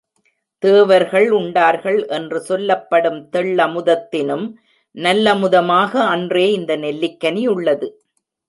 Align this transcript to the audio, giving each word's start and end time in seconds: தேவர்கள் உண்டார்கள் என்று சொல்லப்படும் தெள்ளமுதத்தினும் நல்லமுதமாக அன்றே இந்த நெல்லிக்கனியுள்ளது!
தேவர்கள் 0.63 1.27
உண்டார்கள் 1.31 2.07
என்று 2.07 2.39
சொல்லப்படும் 2.41 3.19
தெள்ளமுதத்தினும் 3.31 4.47
நல்லமுதமாக 4.95 5.93
அன்றே 6.07 6.51
இந்த 6.51 6.75
நெல்லிக்கனியுள்ளது! 6.77 7.89